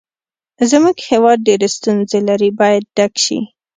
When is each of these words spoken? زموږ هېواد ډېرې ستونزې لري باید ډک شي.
زموږ 0.69 0.97
هېواد 1.09 1.37
ډېرې 1.47 1.67
ستونزې 1.75 2.19
لري 2.29 2.49
باید 2.59 2.83
ډک 2.97 3.13
شي. 3.25 3.39